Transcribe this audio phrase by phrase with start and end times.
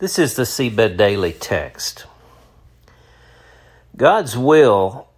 [0.00, 2.06] This is the Seedbed Daily text.
[3.96, 5.08] God's will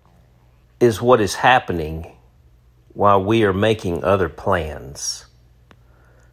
[0.80, 2.16] is what is happening
[2.94, 5.26] while we are making other plans.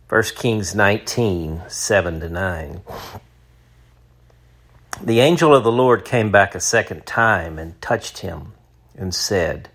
[0.07, 2.81] 1 Kings 19, 7 to 9.
[5.03, 8.53] The angel of the Lord came back a second time and touched him
[8.95, 9.67] and said,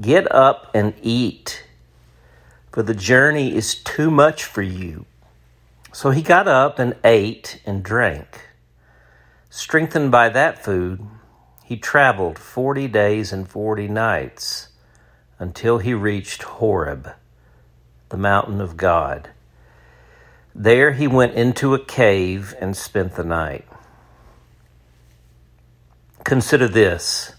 [0.00, 1.64] Get up and eat,
[2.72, 5.06] for the journey is too much for you.
[5.92, 8.48] So he got up and ate and drank.
[9.50, 11.06] Strengthened by that food,
[11.64, 14.70] he traveled forty days and forty nights
[15.38, 17.10] until he reached Horeb,
[18.08, 19.30] the mountain of God.
[20.54, 23.66] There he went into a cave and spent the night.
[26.24, 27.34] Consider this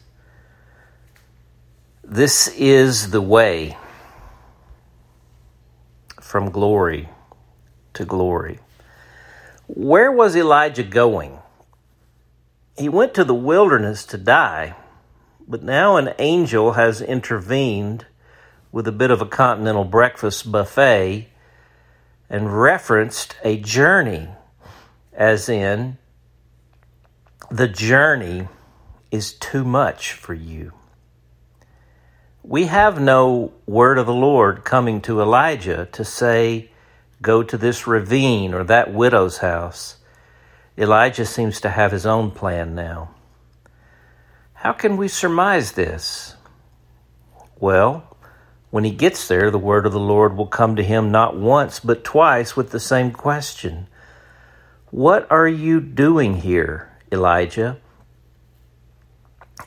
[2.04, 3.78] this is the way
[6.22, 7.10] from glory
[7.94, 8.60] to glory.
[9.68, 11.40] Where was Elijah going?
[12.78, 14.76] He went to the wilderness to die,
[15.48, 18.06] but now an angel has intervened
[18.72, 21.28] with a bit of a continental breakfast buffet
[22.30, 24.30] and referenced a journey,
[25.14, 25.98] as in,
[27.52, 28.48] the journey
[29.12, 30.74] is too much for you.
[32.42, 36.72] We have no word of the Lord coming to Elijah to say,
[37.24, 39.96] Go to this ravine or that widow's house.
[40.78, 43.12] Elijah seems to have his own plan now.
[44.56, 46.36] How can we surmise this?
[47.60, 48.18] Well,
[48.72, 51.80] when he gets there, the word of the Lord will come to him not once,
[51.80, 53.88] but twice with the same question
[54.92, 57.78] What are you doing here, Elijah?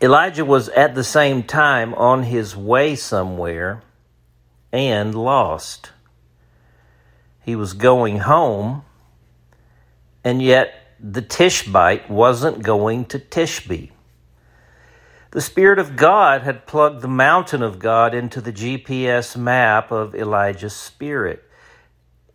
[0.02, 3.82] Elijah was at the same time on his way somewhere
[4.72, 5.92] and lost.
[7.46, 8.82] He was going home,
[10.24, 13.92] and yet the Tishbite wasn't going to Tishbe.
[15.30, 20.12] The Spirit of God had plugged the mountain of God into the GPS map of
[20.12, 21.44] Elijah's spirit.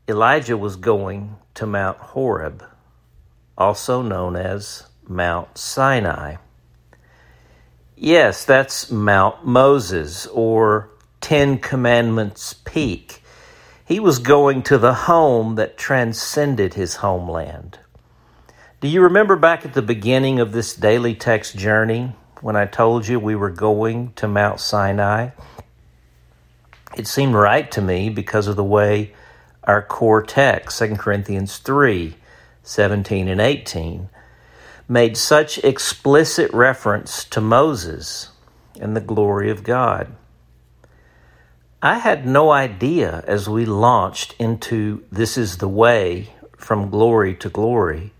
[0.07, 2.63] Elijah was going to Mount Horeb,
[3.57, 6.38] also known as Mount Sinai.
[7.97, 10.89] Yes, that's Mount Moses or
[11.19, 13.20] Ten Commandments Peak.
[13.91, 17.79] He was going to the home that transcended his homeland.
[18.79, 23.06] Do you remember back at the beginning of this daily text journey when I told
[23.06, 25.31] you we were going to Mount Sinai?
[26.96, 29.13] It seemed right to me because of the way
[29.66, 32.16] our core text, 2 Corinthians 3
[32.63, 34.08] 17 and 18,
[34.88, 38.29] made such explicit reference to Moses
[38.79, 40.16] and the glory of God.
[41.83, 47.49] I had no idea as we launched into This is the Way from Glory to
[47.49, 48.13] Glory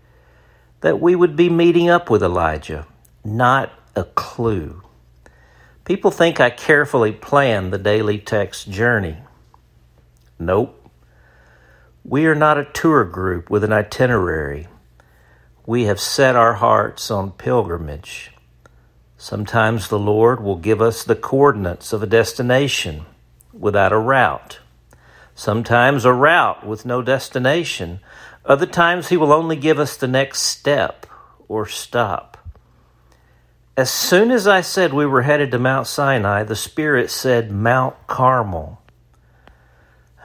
[0.80, 2.88] that we would be meeting up with Elijah.
[3.24, 4.82] Not a clue.
[5.84, 9.18] People think I carefully planned the daily text journey.
[10.40, 10.90] Nope.
[12.04, 14.66] We are not a tour group with an itinerary.
[15.66, 18.32] We have set our hearts on pilgrimage.
[19.16, 23.06] Sometimes the Lord will give us the coordinates of a destination
[23.62, 24.58] without a route.
[25.36, 28.00] Sometimes a route with no destination.
[28.44, 31.06] Other times he will only give us the next step
[31.46, 32.36] or stop.
[33.76, 37.94] As soon as I said we were headed to Mount Sinai, the Spirit said Mount
[38.08, 38.82] Carmel.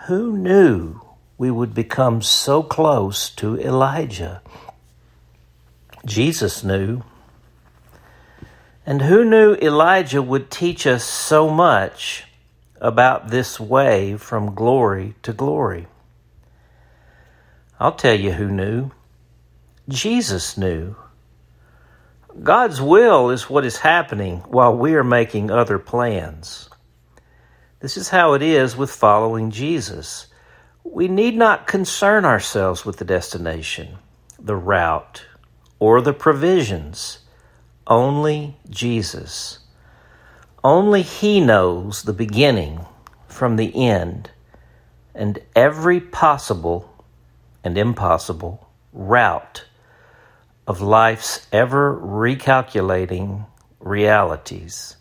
[0.08, 1.00] Who knew
[1.38, 4.42] we would become so close to Elijah?
[6.06, 7.04] Jesus knew.
[8.84, 12.27] And who knew Elijah would teach us so much
[12.82, 15.88] about this way from glory to glory.
[17.80, 18.92] I'll tell you who knew.
[19.88, 20.96] Jesus knew.
[22.44, 26.70] God's will is what is happening while we are making other plans.
[27.80, 30.28] This is how it is with following Jesus.
[30.84, 33.98] We need not concern ourselves with the destination,
[34.40, 35.26] the route,
[35.80, 37.20] or the provisions.
[37.86, 39.60] Only Jesus.
[40.64, 42.86] Only He knows the beginning
[43.28, 44.32] from the end
[45.14, 47.04] and every possible
[47.64, 49.66] and impossible route
[50.68, 53.46] of life's ever recalculating
[53.80, 54.98] realities.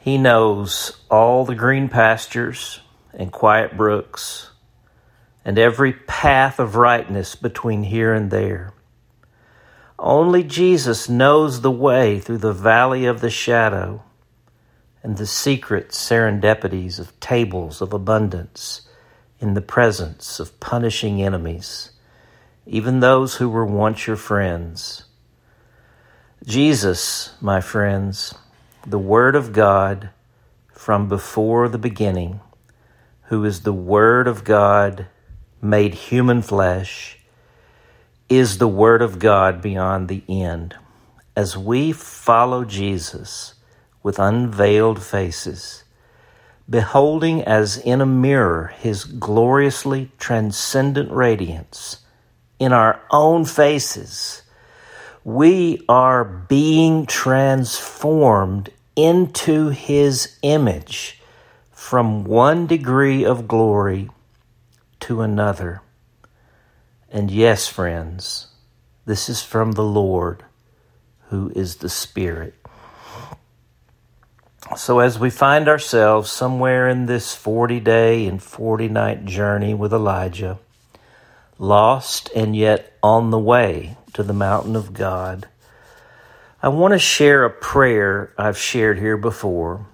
[0.00, 2.80] He knows all the green pastures
[3.14, 4.50] and quiet brooks
[5.44, 8.72] and every path of rightness between here and there.
[10.02, 14.02] Only Jesus knows the way through the valley of the shadow
[15.02, 18.88] and the secret serendipities of tables of abundance
[19.40, 21.90] in the presence of punishing enemies,
[22.64, 25.04] even those who were once your friends.
[26.46, 28.34] Jesus, my friends,
[28.86, 30.08] the Word of God
[30.72, 32.40] from before the beginning,
[33.24, 35.08] who is the Word of God
[35.60, 37.18] made human flesh,
[38.30, 40.76] is the Word of God beyond the end.
[41.34, 43.54] As we follow Jesus
[44.04, 45.82] with unveiled faces,
[46.68, 51.98] beholding as in a mirror his gloriously transcendent radiance
[52.60, 54.42] in our own faces,
[55.24, 61.20] we are being transformed into his image
[61.72, 64.08] from one degree of glory
[65.00, 65.82] to another.
[67.10, 68.46] And yes, friends,
[69.04, 70.44] this is from the Lord
[71.28, 72.54] who is the Spirit.
[74.76, 79.92] So, as we find ourselves somewhere in this 40 day and 40 night journey with
[79.92, 80.60] Elijah,
[81.58, 85.48] lost and yet on the way to the mountain of God,
[86.62, 89.86] I want to share a prayer I've shared here before.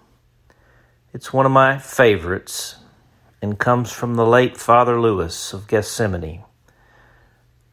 [1.14, 2.76] It's one of my favorites
[3.40, 6.44] and comes from the late Father Louis of Gethsemani,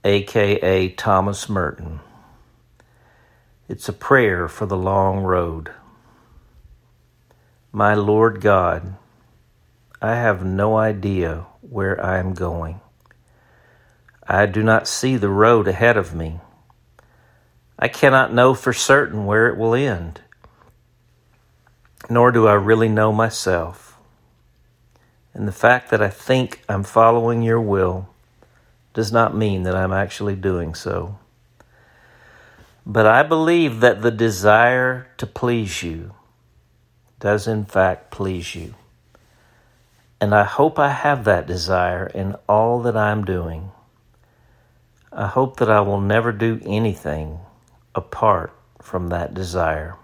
[0.06, 2.02] aka Thomas Merton.
[3.70, 5.72] It's a prayer for the long road.
[7.72, 8.96] My Lord God,
[10.02, 12.82] I have no idea where I am going.
[14.28, 16.42] I do not see the road ahead of me.
[17.80, 20.20] I cannot know for certain where it will end,
[22.10, 23.98] nor do I really know myself.
[25.34, 28.13] And the fact that I think I'm following your will
[28.94, 31.18] does not mean that I'm actually doing so.
[32.86, 36.14] But I believe that the desire to please you
[37.20, 38.76] does in fact please you.
[40.20, 43.72] And I hope I have that desire in all that I'm doing.
[45.12, 47.40] I hope that I will never do anything
[47.96, 49.96] apart from that desire.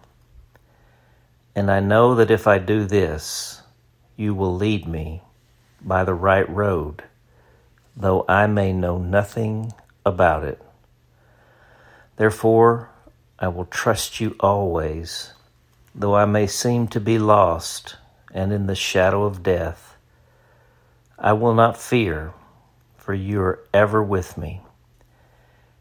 [1.56, 3.62] And I know that if I do this,
[4.16, 5.24] you will lead me
[5.82, 7.04] by the right road,
[8.00, 9.74] though I may know nothing
[10.06, 10.60] about it.
[12.16, 12.90] Therefore,
[13.38, 15.34] I will trust you always,
[15.94, 17.98] though I may seem to be lost
[18.34, 19.98] and in the shadow of death.
[21.18, 22.34] I will not fear,
[22.98, 24.62] for you are ever with me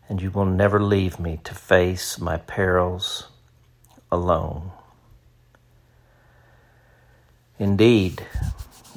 [0.09, 3.29] and you will never leave me to face my perils
[4.11, 4.71] alone.
[7.59, 8.25] Indeed,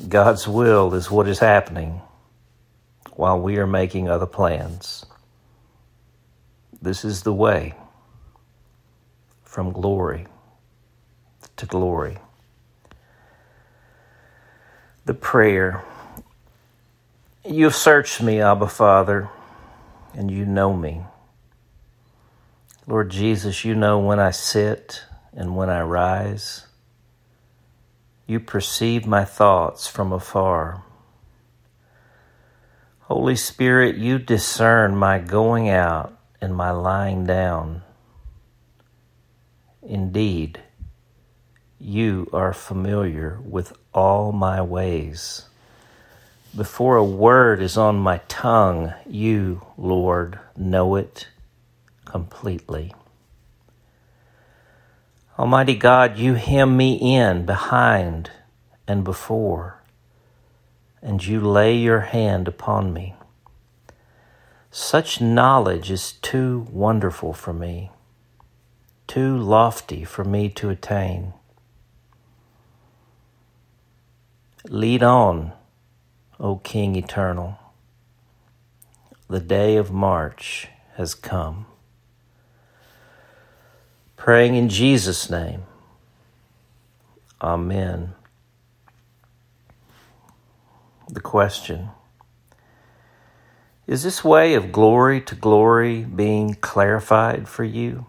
[0.07, 2.01] God's will is what is happening
[3.17, 5.05] while we are making other plans.
[6.81, 7.75] This is the way
[9.43, 10.27] from glory
[11.57, 12.19] to glory.
[15.05, 15.83] The prayer
[17.47, 19.29] You have searched me, Abba Father
[20.15, 21.01] and you know me.
[22.87, 25.03] Lord Jesus, you know when I sit
[25.33, 26.67] and when I rise.
[28.27, 30.83] You perceive my thoughts from afar.
[33.13, 37.81] Holy Spirit, you discern my going out and my lying down.
[39.83, 40.61] Indeed,
[41.77, 45.43] you are familiar with all my ways.
[46.55, 51.27] Before a word is on my tongue, you, Lord, know it
[52.05, 52.93] completely.
[55.37, 58.31] Almighty God, you hem me in behind
[58.87, 59.80] and before,
[61.01, 63.15] and you lay your hand upon me.
[64.69, 67.91] Such knowledge is too wonderful for me,
[69.07, 71.33] too lofty for me to attain.
[74.69, 75.53] Lead on
[76.39, 77.57] O King eternal,
[79.27, 81.65] the day of March has come.
[84.15, 85.63] Praying in Jesus' name.
[87.41, 88.13] Amen.
[91.11, 91.89] The question
[93.85, 98.05] Is this way of glory to glory being clarified for you,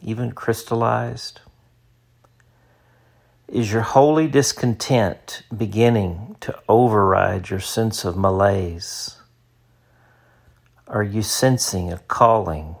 [0.00, 1.40] even crystallized?
[3.48, 9.16] Is your holy discontent beginning to override your sense of malaise?
[10.86, 12.76] Are you sensing a calling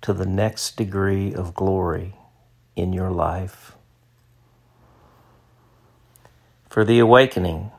[0.00, 2.14] to the next degree of glory
[2.76, 3.72] in your life?
[6.68, 7.72] For the awakening,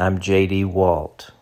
[0.00, 0.64] I'm J.D.
[0.66, 1.32] Walt.